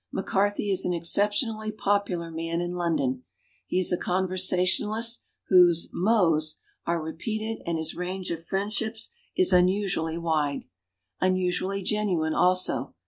[0.11, 3.21] MacCarthy is an excep tionally popular man in London.
[3.67, 10.17] He is a conversationalist whose mots are repeated and his range of friendships is unusually
[10.17, 10.65] wide.
[11.19, 12.95] Unusually genuine, also.